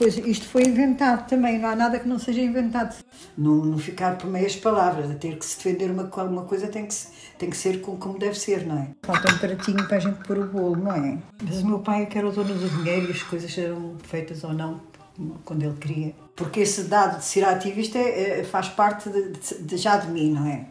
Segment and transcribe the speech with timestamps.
[0.00, 2.96] Pois, isto foi inventado também, não há nada que não seja inventado.
[3.36, 6.86] Não, não ficar por meias palavras, a ter que se defender uma, uma coisa tem
[6.86, 6.94] que,
[7.38, 8.88] tem que ser como, como deve ser, não é?
[9.02, 11.18] Falta um pratinho para a gente pôr o bolo, não é?
[11.44, 13.96] Mas o meu pai é que era o dono do dinheiro e as coisas eram
[14.02, 14.80] feitas ou não
[15.44, 16.14] quando ele queria.
[16.34, 20.10] Porque esse dado de ser ativista é, é, faz parte de, de, de, já de
[20.10, 20.64] mim, não é?